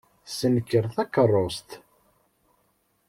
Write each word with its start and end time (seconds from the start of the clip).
Ssenker 0.29 0.85
takeṛṛust. 0.95 1.69